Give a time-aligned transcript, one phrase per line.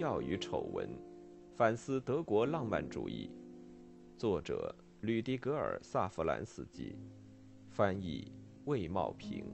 [0.00, 0.88] 荣耀与丑闻》，
[1.54, 3.30] 反思德国浪漫主义。
[4.16, 6.96] 作者：吕迪格尔·萨弗兰斯基。
[7.68, 8.32] 翻译：
[8.64, 9.44] 魏茂平。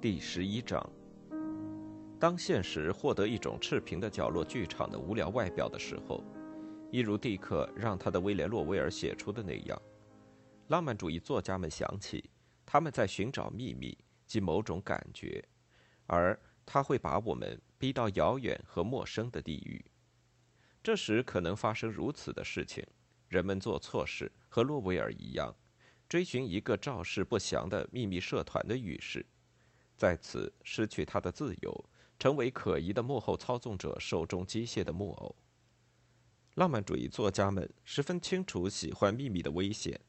[0.00, 0.84] 第十一章。
[2.24, 6.24] 当现实获得一种赤贫的角落剧场的无聊外表的时候，
[6.90, 9.82] 一如蒂克让他的威廉·洛威尔写出的那样，
[10.68, 12.30] 浪漫主义作家们想起
[12.64, 15.46] 他们在寻找秘密及某种感觉，
[16.06, 19.84] 而他会把我们逼到遥远和陌生的地狱。
[20.82, 22.82] 这时可能发生如此的事情：
[23.28, 25.54] 人们做错事，和洛威尔一样，
[26.08, 29.26] 追寻一个肇事不详的秘密社团的预示，
[29.94, 31.84] 在此失去他的自由。
[32.18, 35.36] 成为可疑的幕后操纵者手中机械的木偶。
[36.54, 40.00] 浪漫主义作家们十分清楚喜欢秘密的危险，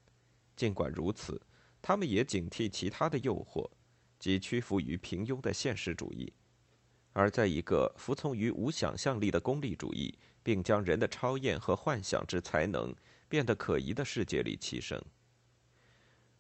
[0.56, 1.42] 尽管如此，
[1.82, 3.68] 他们也警惕其他的诱惑，
[4.20, 6.32] 即屈服于平庸的现实主义，
[7.14, 12.96] 而在一个服从于无想象力的功利主义，并将人的超验和幻想之才能
[13.28, 15.04] 变得可疑的世界里栖身。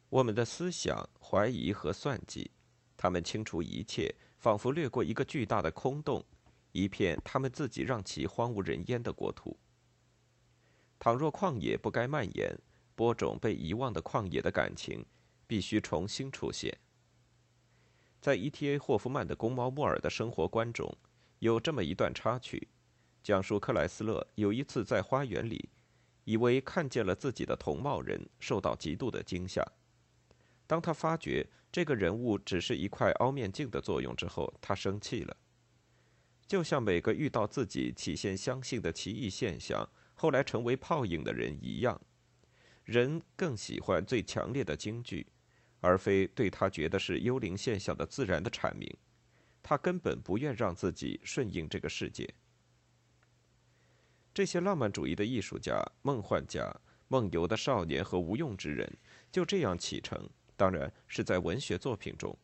[0.09, 2.51] 我们的思想、怀疑和算计，
[2.95, 4.13] 他们清除一切。
[4.45, 6.23] 仿佛掠过一个巨大的空洞，
[6.71, 9.57] 一片他们自己让其荒无人烟的国土。
[10.99, 12.55] 倘若旷野不该蔓延，
[12.93, 15.03] 播种被遗忘的旷野的感情，
[15.47, 16.77] 必须重新出现。
[18.21, 18.77] 在 E.T.A.
[18.77, 20.95] 霍夫曼的《公猫莫尔的生活观》中，
[21.39, 22.67] 有这么一段插曲，
[23.23, 25.67] 讲述克莱斯勒有一次在花园里，
[26.23, 29.65] 以为看见了自己的同貌人，受到极度的惊吓。
[30.67, 35.37] 当他发觉这个人物只是一块凹面镜的作用之后，他生气了。
[36.47, 41.99] 就像每个遇到自己起先相信的奇异现象，后来成为泡影的人一样，
[42.83, 45.25] 人更喜欢最强烈的惊惧，
[45.81, 48.95] 而非对他觉得是幽灵现象的自然的阐明。
[49.63, 52.31] 他根本不愿让自己顺应这个世界。
[54.31, 56.71] 这些浪漫主义的艺术家、梦幻家、
[57.07, 58.97] 梦游的少年和无用之人，
[59.31, 60.29] 就这样启程。
[60.55, 62.37] 当然是在文学作品中，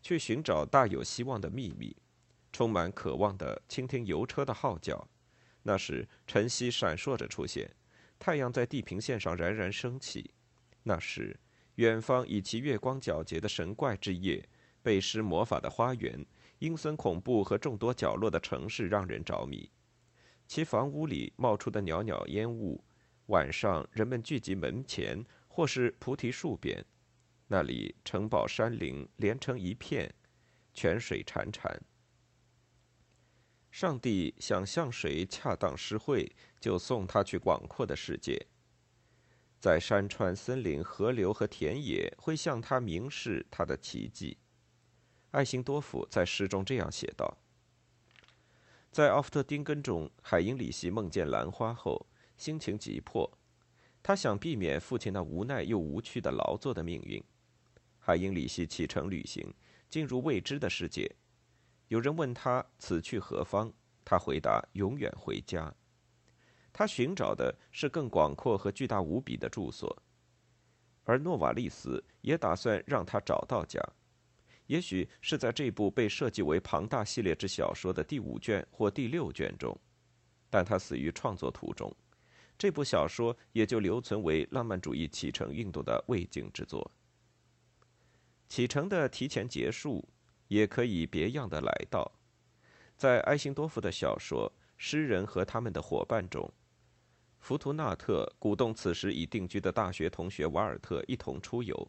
[0.00, 1.96] 去寻找大有希望的秘密，
[2.52, 5.06] 充满渴望的倾听邮车的号角。
[5.62, 7.70] 那时晨曦闪烁着出现，
[8.18, 10.30] 太阳在地平线上冉冉升起。
[10.82, 11.38] 那时，
[11.74, 14.48] 远方以其月光皎洁的神怪之夜，
[14.82, 16.24] 被施魔法的花园，
[16.60, 19.70] 阴森恐怖和众多角落的城市让人着迷。
[20.46, 22.82] 其房屋里冒出的袅袅烟雾，
[23.26, 26.82] 晚上人们聚集门前或是菩提树边。
[27.50, 30.14] 那里城堡山林连成一片，
[30.74, 31.78] 泉水潺潺。
[33.70, 38.46] 上帝想向谁恰当施惠，就送他去广阔的世界。
[39.58, 44.36] 在山川、森林、河流和田野，会向他明示他的奇迹。
[45.30, 47.38] 爱辛多夫在诗中这样写道
[48.92, 52.06] ：“在奥夫特丁根中，海因里希梦见兰花后，
[52.36, 53.38] 心情急迫，
[54.02, 57.22] 他想避免父亲那无奈又无趣的劳作的命运。”
[58.08, 59.46] 他因里希启程旅行，
[59.90, 61.14] 进入未知的世界。
[61.88, 63.70] 有人问他此去何方，
[64.02, 65.70] 他回答：“永远回家。”
[66.72, 69.94] 他寻找的是更广阔和巨大无比的住所，
[71.04, 73.78] 而诺瓦利斯也打算让他找到家。
[74.68, 79.78] 也许是在这部被设计为庞大系列之小说的第五卷或第六卷中，
[80.48, 81.94] 但他死于创作途中，
[82.56, 86.90] 这部小说也就留存为浪漫主义启程运动的未竟之作。
[88.48, 90.08] 启程的提前结束，
[90.48, 92.10] 也可以别样的来到。
[92.96, 96.50] 在埃辛多夫的小说《诗人和他们的伙伴》中，
[97.38, 101.88] 福图纳特鼓动此时已定居的大学同学瓦尔特一同出游，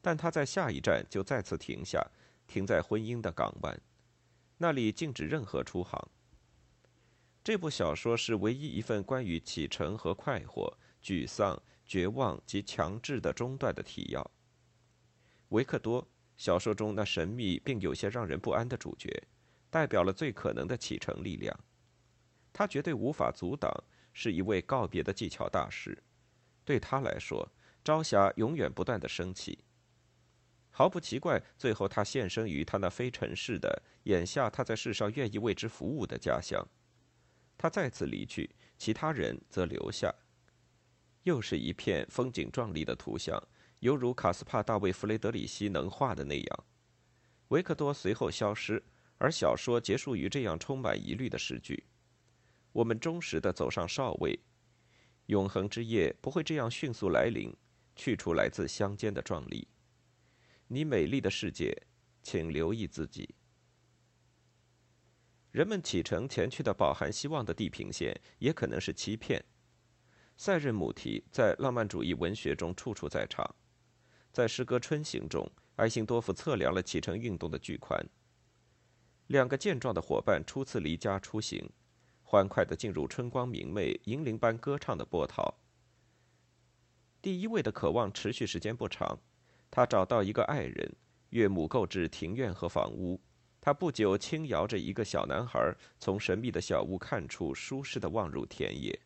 [0.00, 2.00] 但他在下一站就再次停下，
[2.46, 3.78] 停在婚姻的港湾，
[4.56, 6.08] 那里禁止任何出航。
[7.42, 14.30] 这部小说是唯一一份关于启程和快活、沮丧、绝望及强制的中断的提要。
[15.50, 16.06] 维克多
[16.36, 19.22] 小说中那神秘并有些让人不安的主角，
[19.68, 21.56] 代表了最可能的启程力量。
[22.52, 23.70] 他绝对无法阻挡，
[24.12, 26.02] 是一位告别的技巧大师。
[26.64, 27.48] 对他来说，
[27.84, 29.64] 朝霞永远不断的升起。
[30.70, 36.64] 毫不奇怪，最后他现身于他那非尘世的、眼下他在世上愿意为之服务的家乡。
[37.58, 38.48] 他再次离去，
[38.78, 40.14] 其他人则留下。
[41.24, 43.42] 又是一片风景壮丽的图像。
[43.80, 46.64] 犹如卡斯帕·大卫·弗雷德里希能画的那样，
[47.48, 48.82] 维克多随后消失，
[49.16, 51.84] 而小说结束于这样充满疑虑的诗句
[52.72, 54.38] ：“我们忠实的走上哨位。
[55.26, 57.56] 永恒之夜不会这样迅速来临，
[57.96, 59.66] 去除来自乡间的壮丽。
[60.68, 61.74] 你美丽的世界，
[62.22, 63.34] 请留意自己。
[65.52, 69.42] 人们启程前去的饱含希望的地平线，也可能是欺骗。
[70.36, 73.54] 塞壬母题在浪漫主义文学中处处在场，
[74.32, 78.04] 在诗歌《春行》中，埃辛多夫测量了启程运动的距宽。
[79.26, 81.68] 两个健壮的伙伴初次离家出行。
[82.22, 85.52] 欢快地进入春光明媚、银铃般歌唱的波涛。
[87.20, 89.18] 第一位的渴望持续时间不长，
[89.68, 90.94] 他找到一个爱人，
[91.30, 93.20] 岳母购置庭院和房屋。
[93.60, 98.96] 他不久轻摇着一个小男孩，从神秘的小屋看出，舒适地望入田野。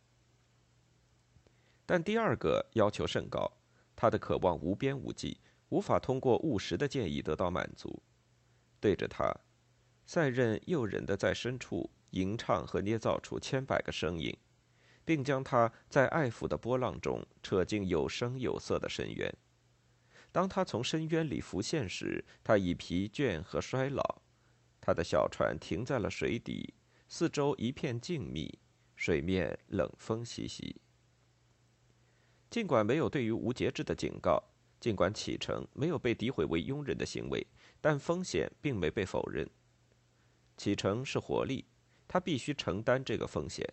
[1.86, 3.50] 但第二个要求甚高，
[3.96, 8.02] 他的渴望无边无际，无法通过务实的建议得到满足。
[8.80, 9.34] 对着他，
[10.04, 11.90] 赛任诱人的在深处。
[12.14, 14.32] 吟唱和捏造出千百个声音，
[15.04, 19.34] 并将他在爱抚的波浪中扯进有声有色的深渊。
[20.30, 24.22] 当他从深渊里浮现时，他已疲倦和衰老。
[24.80, 26.74] 他的小船停在了水底，
[27.08, 28.48] 四周一片静谧，
[28.94, 30.80] 水面冷风习习。
[32.54, 34.40] 尽管没有对于无节制的警告，
[34.78, 37.44] 尽管启程没有被诋毁为庸人的行为，
[37.80, 39.44] 但风险并没被否认。
[40.56, 41.64] 启程是活力。
[42.06, 43.68] 他必须承担这个风险，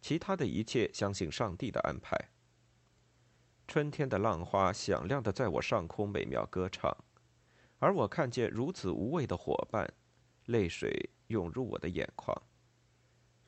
[0.00, 2.18] 其他的一切相信上帝的安排。
[3.68, 6.92] 春天的浪花响亮的在我上空美妙歌唱，
[7.78, 9.88] 而我看见如此无畏的伙伴，
[10.46, 12.36] 泪水涌入我的眼眶。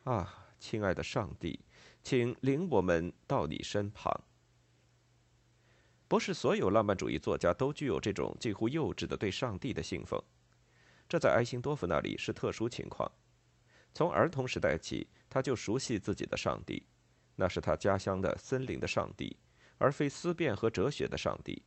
[0.04, 1.58] 啊，亲爱的上帝，
[2.04, 4.14] 请领我们到你身旁。
[6.08, 10.22] 不是所有浪漫主义作家都具有这种近乎幼稚的对上帝的信奉，
[11.08, 13.10] 这在埃辛多夫那里是特殊情况。
[13.92, 16.86] 从儿童时代起，他就熟悉自己的上帝，
[17.34, 19.36] 那是他家乡的森林的上帝，
[19.78, 21.62] 而非思辨和哲学的上帝。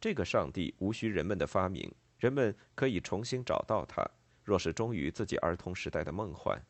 [0.00, 4.04] 这个上帝无需人们的发明，人们可以重新找到他。
[4.42, 6.60] 若是忠于自己儿童时代的梦幻，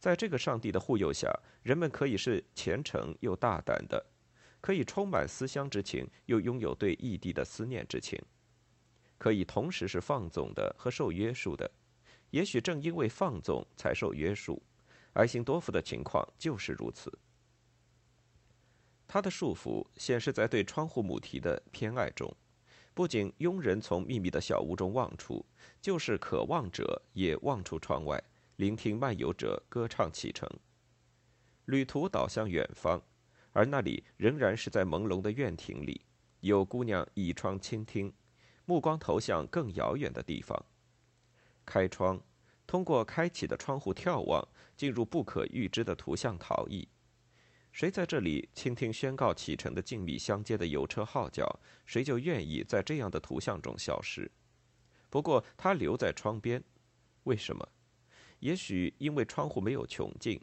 [0.00, 1.30] 在这个上帝的护佑下，
[1.62, 4.04] 人们可以是虔诚又大胆的，
[4.62, 8.18] 可以充满思乡之情，又拥有对异地的思念之情，
[9.18, 11.70] 可以同时是放纵的和受约束的。
[12.30, 14.62] 也许正因为放纵才受约束，
[15.14, 17.12] 埃辛多夫的情况就是如此。
[19.06, 22.34] 他的束缚显示在对窗户母题的偏爱中，
[22.94, 25.44] 不仅佣人从秘密的小屋中望出，
[25.80, 28.22] 就是渴望者也望出窗外，
[28.56, 30.48] 聆听漫游者歌唱启程。
[31.66, 33.02] 旅途导向远方，
[33.52, 36.00] 而那里仍然是在朦胧的院庭里，
[36.40, 38.12] 有姑娘倚窗倾听，
[38.64, 40.64] 目光投向更遥远的地方。
[41.64, 42.20] 开窗，
[42.66, 44.46] 通过开启的窗户眺望，
[44.76, 46.88] 进入不可预知的图像逃逸。
[47.70, 54.30] 谁在这里倾听宣告启程的静谧相接的邮车号角，谁就愿意在这样的图像中消失。
[55.08, 56.62] 不过他留在窗边，
[57.24, 57.66] 为什么？
[58.40, 60.40] 也许因为窗户没有穷尽，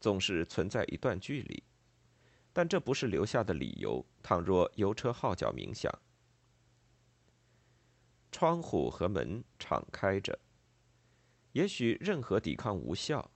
[0.00, 1.62] 总是存在一段距离。
[2.52, 4.04] 但这不是留下的理由。
[4.22, 5.92] 倘若油车号角鸣响，
[8.30, 10.38] 窗户和门敞开着。
[11.52, 13.30] 也许任何抵抗无效，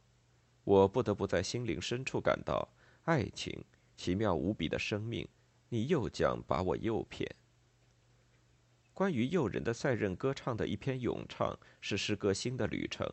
[0.63, 2.69] 我不得不在心灵深处感到
[3.03, 3.65] 爱情
[3.97, 5.29] 奇妙无比的生命，
[5.69, 7.29] 你又将把我诱骗。
[8.93, 13.13] 关于诱人的赛任歌唱的一篇咏唱是诗歌新的旅程，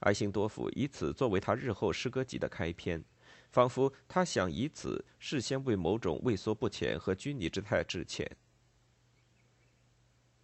[0.00, 3.02] 埃辛多夫以此作为他日后诗歌集的开篇，
[3.50, 8.30] 仿佛他想以此事先为某种畏缩不前和拘泥之态致歉。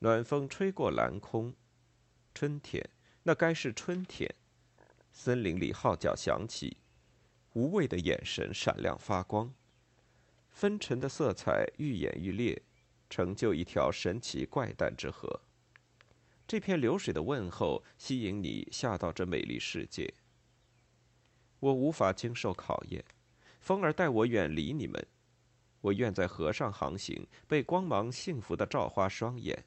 [0.01, 1.55] 暖风吹过蓝空，
[2.35, 2.91] 春天。
[3.27, 4.35] 那该是春天，
[5.11, 6.77] 森林里号角响起，
[7.55, 9.55] 无畏的眼神闪亮发光，
[10.51, 12.61] 纷呈的色彩愈演愈烈，
[13.09, 15.41] 成就一条神奇怪诞之河。
[16.47, 20.13] 这片流水的问候吸引你下到这美丽世界。
[21.65, 23.03] 我无法经受考验，
[23.59, 25.07] 风儿带我远离你们，
[25.81, 29.65] 我愿在河上航行，被光芒幸福的照花双眼。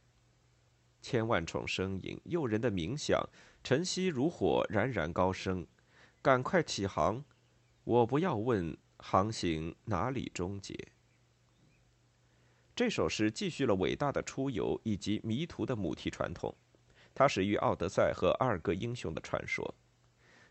[1.01, 3.27] 千万重声音，诱人的冥想，
[3.63, 5.65] 晨曦如火，冉冉高升。
[6.21, 7.23] 赶快起航！
[7.83, 10.77] 我不要问航行哪里终结。
[12.75, 16.55] 这首诗继续了伟大的出游以及迷途的母题传统，
[17.15, 19.73] 它始于奥德赛和阿尔戈英雄的传说，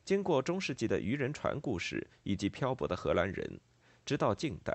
[0.07, 3.61] 经过中世纪的渔人船故事以及漂泊的荷兰人，
[4.05, 4.73] 直到近代，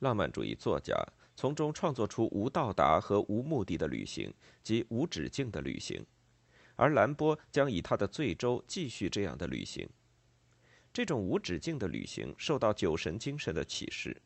[0.00, 0.92] 浪漫主义作家。
[1.36, 6.04] 从中创作出无到达和无目的的旅行及无止境的旅行，
[6.74, 9.88] 而兰波将以他的醉舟继续这样的旅行。
[10.92, 14.20] 这种无止境的旅行受到酒神精神的启示，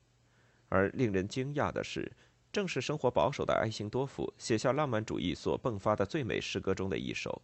[0.70, 2.10] 而令人惊讶的是，
[2.50, 7.42] 正是生活保守的埃辛多夫写下浪漫主义所迸发的最美诗歌中的一首，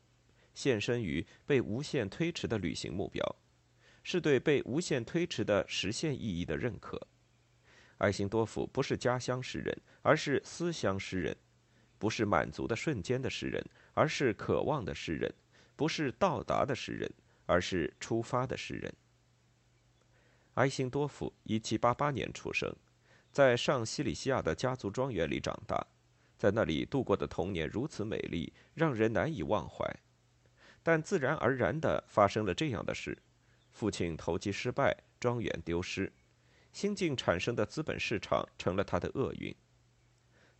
[0.54, 3.36] 献身于被无限推迟的旅行目标，
[4.02, 7.00] 是对被无限推迟的实现意义的认可。
[7.98, 11.32] 埃辛多夫不是家乡诗人，而是思乡诗人；
[11.98, 15.30] 不是满足的瞬间的诗人，而是渴望的诗人；
[15.76, 17.08] 不是到达的诗人，
[17.46, 18.92] 而是出发的诗人。
[20.54, 22.74] 埃辛多夫一七八八年出生，
[23.30, 25.86] 在上西里西亚的家族庄园里长大，
[26.36, 29.88] 在那里度过的童年如此美丽，让人难以忘怀。
[30.82, 33.16] 但自然而然地发生了这样的事：
[33.70, 36.12] 父亲投机失败，庄园丢失，
[36.72, 39.54] 新近产生的资本市场成了他的厄运。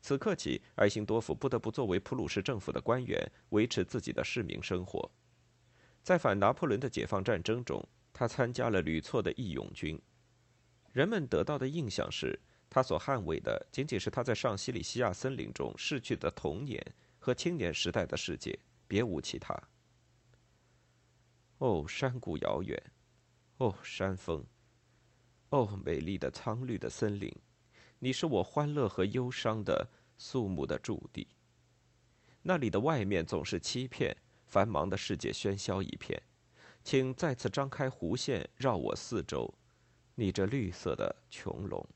[0.01, 5.11] 此刻起，埃辛多夫不得不作为普鲁士政府的官员，维持自己的市民生活。
[6.03, 7.87] 在反拿破仑的解放战争中。
[8.15, 9.99] 他参加了屡错的义勇军，
[10.93, 12.39] 人们得到的印象是
[12.69, 16.79] 他所捍卫的仅仅是他在上西里西亚森林中逝去的童年
[17.19, 19.59] 和青年时代的世界，别无其他。
[21.63, 22.77] 哦，山谷遥远，
[23.59, 24.45] 哦，山峰，
[25.51, 27.33] 哦，美丽的苍绿的森林，
[28.01, 29.89] 你是我欢乐和忧伤的
[30.19, 31.29] 肃穆的驻地。
[32.43, 36.21] 那里的外面总是欺骗，繁忙的世界喧嚣一片。
[36.83, 39.55] 请再次张开弧线，绕我四周，
[40.17, 41.89] 你这绿色的穹隆。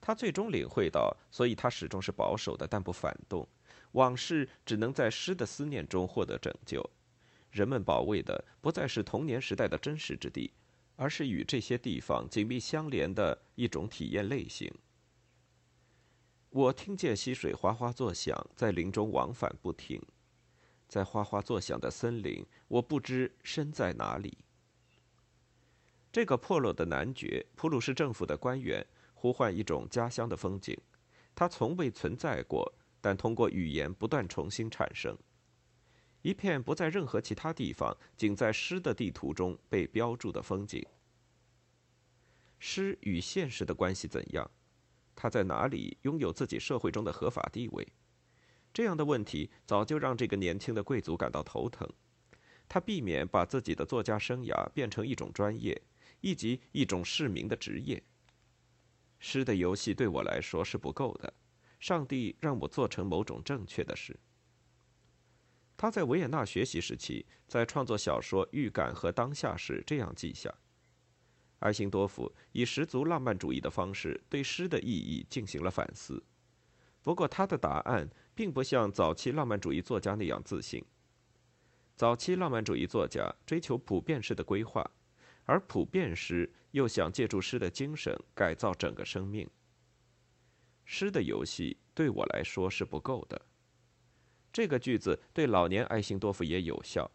[0.00, 3.48] 他最终领会到，所以他始终是保守的，但不反动。
[3.90, 6.88] 往事只能在诗的思念中获得拯救。
[7.56, 10.52] 人们保卫的不再是童年时代的真实之地，
[10.94, 14.70] 而是与这些地方紧密相连的一种体验类型。
[16.50, 19.98] 我听见溪水哗哗作响，在林中往返不停。
[20.86, 24.36] 在哗哗作响的森林，我不知身在哪里。
[26.12, 30.78] 这个破落的男爵，普鲁士政府的官员，呼唤一种家乡的风景，
[31.34, 32.70] 它从未存在过，
[33.00, 35.16] 但通过语言不断重新产生。
[36.26, 40.84] 一片不在任何其他地方，仅在诗的地图中被标注的风景。
[42.58, 44.50] 诗与现实的关系怎样？
[45.14, 47.86] 它在哪里拥有自己社会中的合法地位？
[48.74, 51.88] 这样的问题早就让这个年轻的贵族感到头疼。
[52.68, 55.80] 他避免把自己的作家生涯变成一种专业，
[56.22, 58.02] 以及一种市民的职业。
[59.20, 61.32] 诗的游戏对我来说是不够的。
[61.78, 64.18] 上帝让我做成某种正确的事。
[65.76, 70.52] 他在维也纳学习时期，在创作小说《预感》和《当下》时这样记下：
[71.60, 76.22] 埃辛多夫以十足浪漫主义的方式对诗的意义进行了反思。
[77.02, 80.84] 不过，他的答案并不像早期浪漫主义作家那样自信。
[81.94, 84.90] 早期浪漫主义作家追求普遍式的规划，
[85.44, 89.48] 而普遍诗又想借助诗的精神改造整个生命。
[90.84, 93.45] 诗的游戏对我来说是不够的。
[94.56, 97.10] 这个句子对老年爱辛多夫也有效。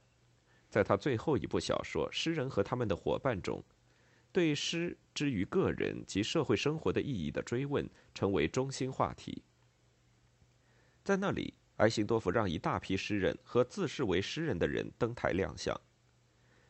[0.70, 3.64] 在他最后一部小说《诗人和他们的伙伴》中，
[4.32, 9.42] 对诗之于个人及社会生活的意义的追问成为中心话题。
[11.04, 15.76] 在那里，埃辛多夫让一大批诗人和自视为诗人的人登台亮相。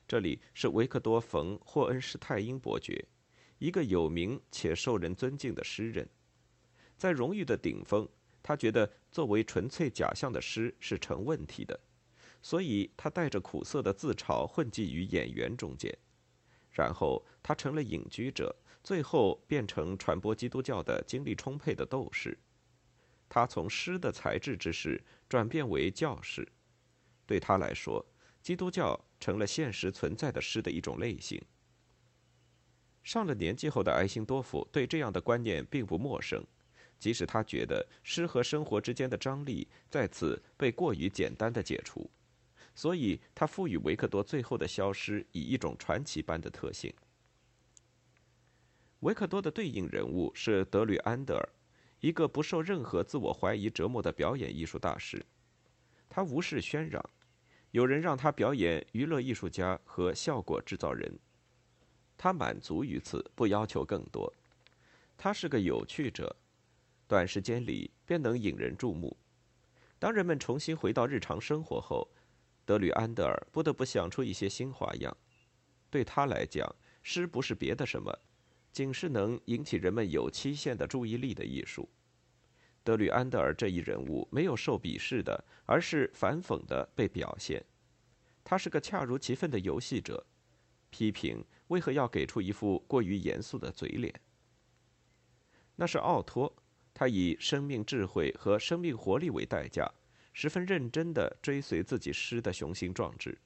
[0.07, 3.05] 这里是维克多·冯·霍恩施泰因伯爵，
[3.57, 6.07] 一个有名且受人尊敬的诗人。
[6.95, 8.07] 在荣誉的顶峰，
[8.43, 11.79] 他觉得作为纯粹假象的诗是成问题的，
[12.41, 15.95] 所以他带着苦涩的自嘲混迹于演员中间。
[16.71, 22.37] 然后他成了隐居者，最后变成传播基督教的精力充沛的斗士。
[23.27, 26.47] 他从诗的材质之士转变为教士，
[27.25, 28.05] 对他来说，
[28.41, 31.41] 基督教成了现实存在的诗的一种类型。
[33.03, 36.43] 上了年纪后的埃辛多夫对这样的观念并不陌生，
[37.01, 42.07] 即使他觉得诗和生活之间的张力在此被过于简单的解除，
[42.75, 46.93] 所以他赋予维克多最后的消失以一种传奇般的特性。
[48.99, 51.49] 维克多的对应人物是德吕安德尔。
[52.01, 55.23] 一个不受任何自我怀疑折磨的表演艺术大师，
[56.07, 57.03] 他无视喧嚷。
[57.71, 61.19] 有人让他表演娱乐艺术家和效果制造人，
[62.17, 64.31] 他满足于此，不要求更多。
[65.15, 66.35] 他是个有趣者，
[67.11, 69.17] 短时间里便能引人注目。
[69.99, 72.09] 当人们重新回到日常生活后，
[72.63, 75.17] 德吕安德尔不得不想出一些新花样。
[75.89, 78.17] 对他来讲，诗不是别的什么。
[78.71, 81.89] 仅是能引起人们有期限的注意力的艺术。
[82.81, 87.61] 德吕安德尔这一人物没有受鄙视的，而是反讽的被表现。
[88.41, 90.25] 他是个恰如其分的游戏者，
[90.89, 94.17] 批评为何要给出一副过于严肃的嘴脸。
[95.75, 96.55] 那是奥托，
[96.93, 99.91] 他以生命智慧和生命活力为代价，
[100.33, 103.37] 十分认真地追随自己诗的雄心壮志。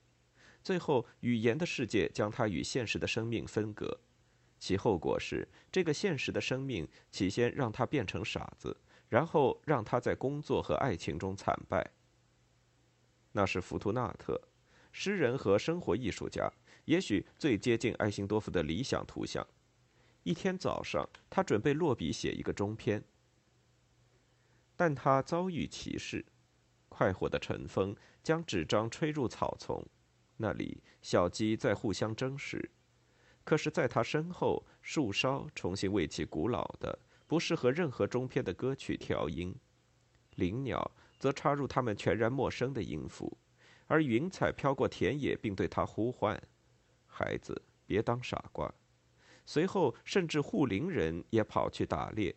[0.64, 4.00] 最后，语言的世界将他与现实的生命分隔，
[4.58, 8.76] 其后果是，这个现实的生命起先让他变成傻子，
[9.08, 11.92] 然后让他在工作和爱情中惨败。
[13.32, 14.42] 那是福图纳特，
[14.92, 16.52] 诗人和生活艺术家，
[16.86, 19.46] 也许最接近艾辛多夫的理想图像。
[20.24, 23.04] 一天早上，他准备落笔写一个中篇，
[24.76, 26.26] 但他遭遇歧视，
[26.90, 29.86] 快活的晨风将纸张吹入草丛。
[30.38, 32.70] 那里，小鸡在互相争食，
[33.46, 39.56] 可是，在他身后，树梢重新为其古老的、不适合任何中篇的歌曲调音，
[40.36, 43.38] 灵鸟则插入他们全然陌生的音符，
[43.88, 46.38] 而云彩飘过田野，并对他呼唤
[47.08, 48.70] ：“孩子，别当傻瓜。”
[49.46, 52.36] 随后，甚至护林人也跑去打猎。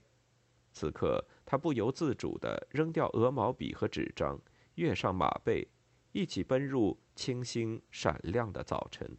[0.73, 4.41] 此刻，他不由自主地扔掉鹅毛笔和纸张，
[4.75, 5.69] 跃上马背。
[6.13, 9.17] 一起奔入清新闪亮的早晨。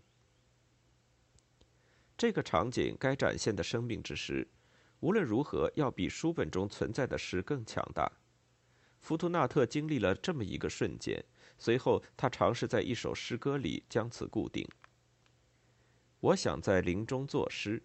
[2.17, 4.45] 这个场景该展现的生命之诗，
[4.99, 8.11] 无论如何要比书本中存在的诗更强大。
[8.99, 11.23] 福图纳特经历了这么一个瞬间，
[11.59, 14.67] 随后他尝试在一首诗歌里将此固定。
[16.19, 17.81] 我想在林中作诗，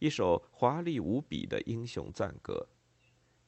[0.00, 2.68] 一首华丽无比的英雄赞歌，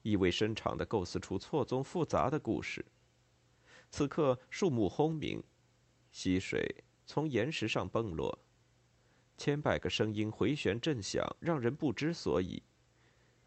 [0.03, 2.85] 意味深长地构思出错综复杂的故事。
[3.91, 5.43] 此刻，树木轰鸣，
[6.11, 8.39] 溪水从岩石上崩落，
[9.37, 12.63] 千百个声音回旋震响，让人不知所以。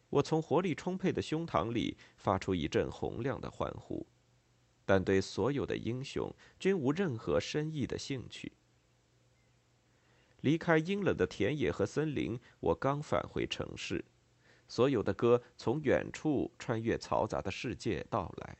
[0.09, 4.05] 我从活力充沛的胸膛里发出一阵洪亮的欢呼，
[4.85, 8.53] 但对所有的英雄均无任何深意的兴趣。
[10.41, 14.05] 离开阴冷的田野和森林，我刚返回城市，
[14.67, 18.57] 所有的歌从远处穿越嘈杂的世界到来。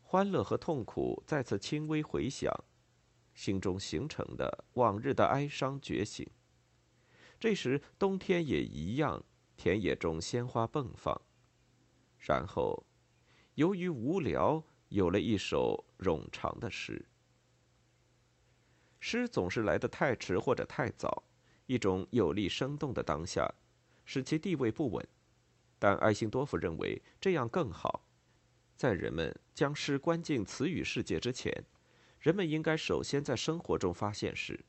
[0.00, 2.52] 欢乐和痛苦再次轻微回响，
[3.34, 6.28] 心中形成的往日的哀伤觉醒。
[7.40, 9.24] 这时，冬天也一样，
[9.56, 11.20] 田野中鲜花迸放。
[12.18, 12.86] 然后，
[13.54, 17.04] 由于无聊，有了一首冗长的诗。
[19.00, 21.24] 诗总是来得太迟或者太早，
[21.66, 23.52] 一种有力生动的当下，
[24.04, 25.06] 使其地位不稳。
[25.78, 28.08] 但艾辛多夫认为这样更好。
[28.76, 31.64] 在人们将诗关进词语世界之前，
[32.20, 34.64] 人们应该首先在生活中发现诗。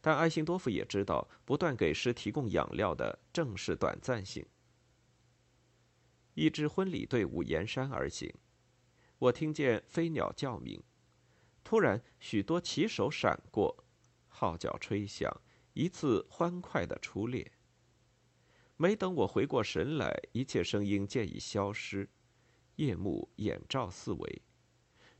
[0.00, 4.46] 但艾辛多夫也知道，不断给诗提供养料的正是短暂性。
[6.34, 8.32] 一支婚礼队伍沿山而行，
[9.18, 10.80] 我听见飞鸟叫鸣。
[11.64, 13.84] 突然，许多骑手闪过，
[14.28, 15.42] 号角吹响，
[15.74, 17.50] 一次欢快的出列。
[18.78, 22.08] 没等我回过神来，一切声音渐已消失。
[22.76, 24.42] 夜幕掩罩四围，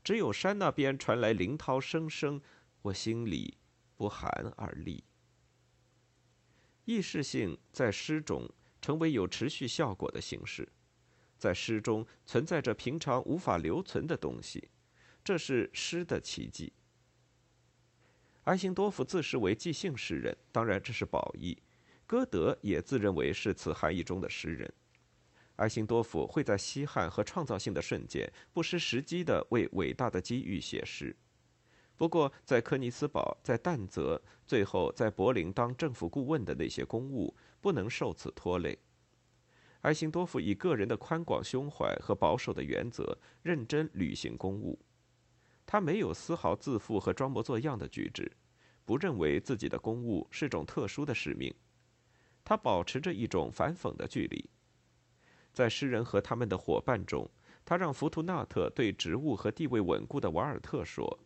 [0.01, 2.41] 只有山那边传来林涛声声，
[2.81, 3.57] 我心里
[3.97, 5.03] 不寒而栗。
[6.85, 8.49] 意识性在诗中
[8.81, 10.71] 成为有持续效果的形式，
[11.37, 14.69] 在诗中存在着平常无法留存的东西，
[15.21, 16.71] 这是诗的奇迹。
[18.45, 21.61] 埃辛多夫自视为即兴诗人，当然这是褒义，
[22.09, 24.73] 歌德也自认为是此含义中的诗人。
[25.57, 31.15] 埃辛多夫会在稀罕和创造性的瞬间，不失时机地为伟大的机遇写诗。
[31.95, 38.75] 不过，在科尼斯堡、在但泽，最后在柏林当政府顾问的那些公务，不能受此拖累。
[39.81, 44.79] 埃辛多夫以个人的宽广胸怀和保守的原则，认真履行公务。
[45.63, 48.31] 他没有丝毫自负和装模作样的举止，
[48.83, 51.53] 不认为自己的公务是种特殊的使命。
[52.49, 54.43] 他保持着一种反讽的距离。
[55.53, 57.29] 在诗人和他们的伙伴中，
[57.63, 61.19] 他让福图纳特对职务和地位稳固的瓦尔特说：“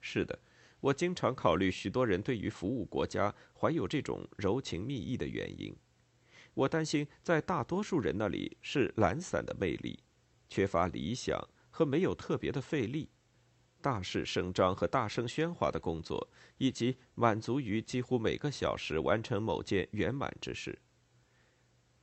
[0.00, 0.38] 是的，
[0.78, 5.74] 我经常考虑许多人对于服务国家怀有这种柔情蜜意的原因。
[6.54, 9.98] 我担心，在大多数人那里是懒散的魅力，
[10.48, 11.36] 缺乏理想
[11.72, 13.10] 和没有特别的费力，
[13.80, 20.78] 大事声张和大声喧哗的工作，以及满足于几乎每个小时完成某件圆满之事。”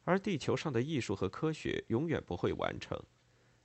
[0.05, 3.01] 而地球上的艺术和科学永远不会完成，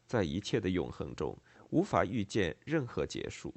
[0.07, 1.37] 在一切的永恒中，
[1.69, 3.55] 无法预见任何结束。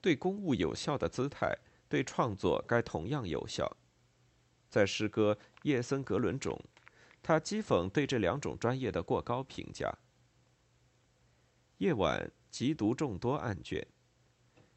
[0.00, 1.54] 对公务有效的姿态，
[1.88, 3.76] 对创作该同样有效。
[4.68, 6.58] 在诗歌《叶森格伦》中，
[7.22, 9.92] 他讥讽对这两种专业的过高评价。
[11.78, 13.86] 夜晚急读众多案卷，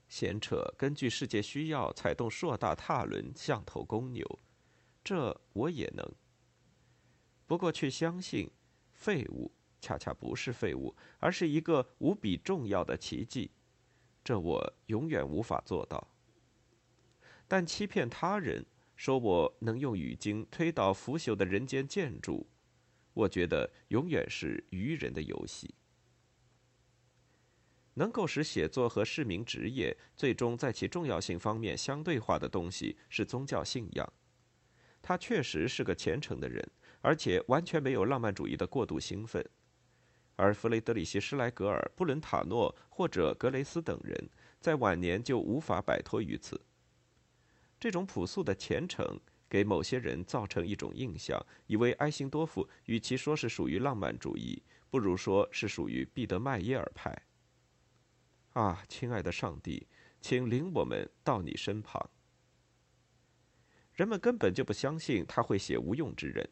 [0.09, 4.39] 闲扯根据世界需要踩动硕大踏轮，像头公牛，
[5.01, 6.05] 这我也能。
[7.47, 8.51] 不过，却相信
[8.91, 13.49] 废物恰恰不是废物，而是一个无比重要的奇迹，
[14.21, 16.05] 这我永远无法做到。
[17.47, 18.65] 但欺骗他人，
[18.97, 22.45] 说我能用语经推倒腐朽的人间建筑，
[23.13, 25.73] 我觉得永远是愚人的游戏。
[27.99, 34.13] 能够使写作和市民职业最终在其重要性方面相对化的东西是宗教信仰。
[35.01, 36.65] 他确实是个虔诚的人，
[37.01, 39.45] 而且完全没有浪漫主义的过度兴奋。
[40.37, 44.29] 而弗雷德里希·施莱格尔、布伦塔诺或者格雷斯等人
[44.61, 46.57] 在晚年就无法摆脱于此。
[47.77, 57.21] 这种朴素的虔诚给某些人造成一种印象，以为埃辛多夫与其说是属于浪漫主义，不如说是属于毕德麦耶尔派。
[58.53, 59.87] 啊，亲爱的上帝，
[60.19, 62.09] 请领我们到你身旁。
[63.93, 66.49] 人们根本就不相信他会写无用之人，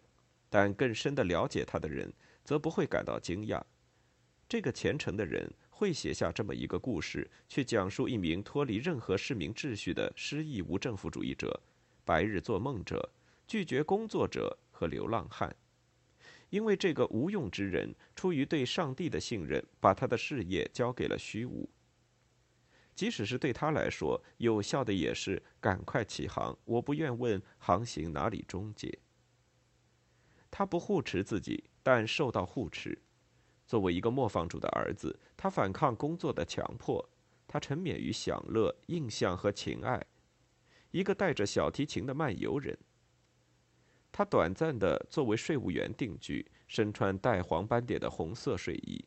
[0.50, 3.62] 但更深的了解他的人则不会感到惊讶。
[4.48, 11.60] 这个虔诚的人会写下这么一个故事，去讲述一名脱离任何市民秩序的失意无政府主义者、
[12.06, 13.10] 白日做梦者、
[13.48, 15.54] 拒绝工作者和流浪汉，
[16.50, 21.70] 因为这个无用之人出于对上帝的信任，把他的事业交给了虚无。
[22.98, 26.58] 即使是对他来说，有效的也是赶快起航。
[26.66, 28.92] 我不愿问航行哪里终结。
[30.50, 33.00] 他不护持自己，但受到护持。
[33.68, 37.08] 作为一个磨坊主的儿子，他反抗工作的强迫。
[37.46, 40.04] 他沉湎于享乐、印象和情爱。
[40.90, 42.76] 一个带着小提琴的漫游人。
[44.12, 49.06] 他短暂的作为税务员定居，身穿带黄斑点的红色睡衣，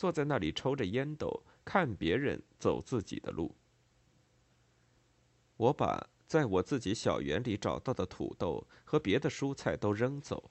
[0.00, 1.44] 坐在那里抽着烟斗。
[1.62, 3.54] 看别人走自己的路。
[5.56, 10.50] 我把在我自己小园里找到的土豆和别的蔬菜都扔走，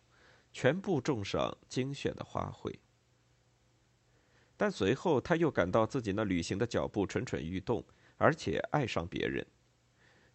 [0.53, 2.73] 全部种上精选的花卉。
[4.55, 7.83] 但随后他又感到自己那旅行的脚步蠢蠢欲动，
[8.17, 9.45] 而且爱上别人。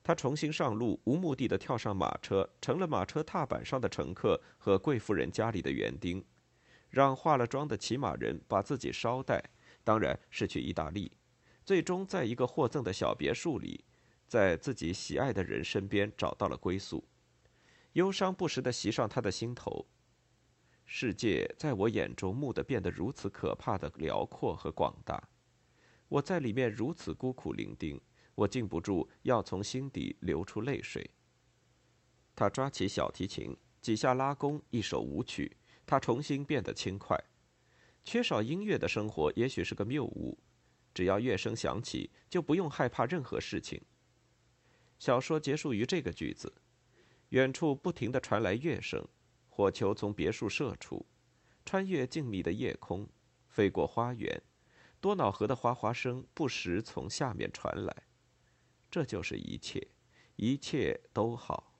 [0.03, 6.22] 他重新上路，无目的的跳上马车，成了马车踏板上的乘客和贵妇人家里的园丁，
[6.94, 9.42] 让化了妆的骑马人把自己捎带。
[9.83, 11.12] 当然是去意大利，
[11.62, 13.85] 最终在一个获赠的小别墅里，
[14.26, 17.04] 在自己喜爱的人身边找到了归宿。
[17.92, 19.87] 忧伤不时地袭上他的心头。
[20.87, 25.22] 世界在我眼中蓦地变得如此可怕的辽阔和广大，
[26.09, 28.00] 我在里面如此孤苦伶仃，
[28.35, 31.11] 我禁不住要从心底流出泪水。
[32.35, 37.18] 他抓起小提琴，几下拉弓，一首舞曲，他重新变得轻快。
[38.05, 40.38] 缺少音乐的生活也许是个谬误，
[40.92, 43.81] 只要乐声响起，就不用害怕任何事情。
[44.99, 46.53] 小说结束于这个句子：
[47.31, 49.07] 远处不停地传来乐声，
[49.49, 51.05] 火球从别墅射出，
[51.64, 53.09] 穿越静谧的夜空，
[53.49, 54.42] 飞过花园，
[55.01, 58.05] 多瑙河的哗哗声不时从下面传来。
[58.90, 59.88] 这就是一切，
[60.37, 61.74] 一切都好。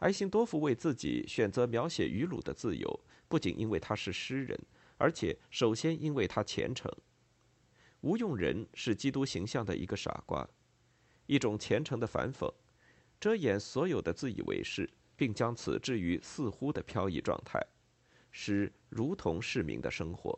[0.00, 3.00] 埃辛多夫为自己选择描写鱼鲁的自由。
[3.28, 4.58] 不仅因为他是诗人，
[4.98, 6.90] 而且首先因为他虔诚。
[8.00, 10.48] 无用人是基督形象的一个傻瓜，
[11.26, 12.52] 一种虔诚的反讽，
[13.20, 17.64] 遮掩所有的自以为是，并将此置于似乎的飘逸状态，
[18.32, 20.36] 使如同市民的生活。